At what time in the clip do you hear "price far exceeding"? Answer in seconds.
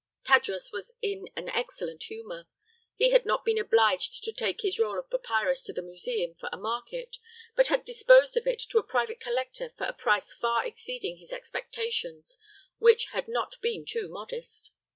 9.93-11.17